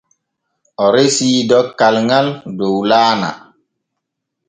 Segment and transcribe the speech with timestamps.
[0.83, 3.31] O resii dokkal ŋal dow laana.